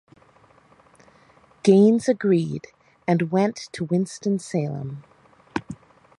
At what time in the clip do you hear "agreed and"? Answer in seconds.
2.09-3.29